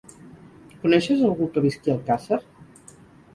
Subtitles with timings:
[0.85, 2.41] Coneixes algú que visqui a Alcàsser?